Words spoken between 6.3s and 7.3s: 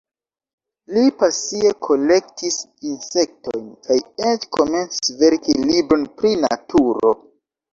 naturo.